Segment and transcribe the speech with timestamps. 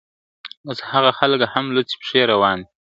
[0.67, 2.71] اوس هغه خلک هم لوڅي پښې روان دي..